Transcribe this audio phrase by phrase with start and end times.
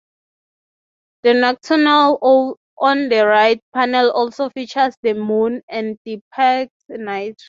[1.21, 7.35] The nocturnal owl on the right panel also features the moon and depicts night.